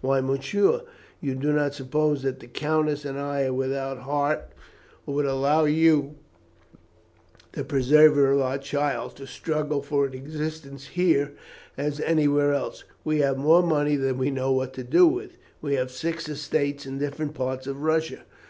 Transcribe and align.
Why, 0.00 0.22
Monsieur, 0.22 0.80
you 1.20 1.34
do 1.34 1.52
not 1.52 1.74
suppose 1.74 2.22
that 2.22 2.40
the 2.40 2.46
countess 2.46 3.04
and 3.04 3.18
I 3.18 3.42
are 3.44 3.52
without 3.52 3.98
heart, 3.98 4.48
or 5.04 5.12
would 5.14 5.26
allow 5.26 5.66
you, 5.66 6.14
the 7.52 7.64
preserver 7.64 8.32
of 8.32 8.40
our 8.40 8.56
child, 8.56 9.14
to 9.16 9.26
struggle 9.26 9.82
for 9.82 10.06
an 10.06 10.14
existence 10.14 10.86
here 10.86 11.34
or 11.76 11.90
anywhere 12.02 12.54
else! 12.54 12.84
We 13.04 13.18
have 13.18 13.36
more 13.36 13.62
money 13.62 13.96
than 13.96 14.16
we 14.16 14.30
know 14.30 14.52
what 14.52 14.72
to 14.72 14.84
do 14.84 15.06
with. 15.06 15.36
We 15.60 15.74
have 15.74 15.90
six 15.90 16.30
estates 16.30 16.86
in 16.86 16.96
different 16.96 17.34
parts 17.34 17.66
of 17.66 17.82
Russia. 17.82 18.24